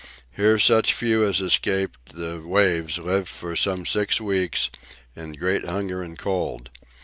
Here 0.31 0.57
such 0.57 0.95
few 0.95 1.23
as 1.27 1.41
escaped 1.41 2.15
the 2.15 2.41
waves 2.43 2.97
lived 2.97 3.27
for 3.27 3.55
some 3.55 3.85
six 3.85 4.19
weeks 4.19 4.71
in 5.15 5.33
"great 5.33 5.65
hunger 5.67 6.01
and 6.01 6.17
cold." 6.17 6.71